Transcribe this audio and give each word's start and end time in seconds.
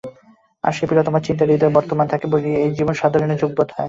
আর 0.63 0.73
সেই 0.73 0.87
প্রিয়তমের 0.89 1.25
চিন্তা 1.27 1.43
হৃদয়ে 1.45 1.75
বর্তমান 1.77 2.05
থাকে 2.09 2.25
বলিয়াই 2.31 2.61
এই 2.63 2.71
জীবনধারণে 2.77 3.35
সুখবোধ 3.41 3.67
হয়। 3.67 3.79